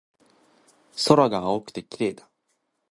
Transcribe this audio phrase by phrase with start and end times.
[1.09, 2.27] 空が青くて綺麗だ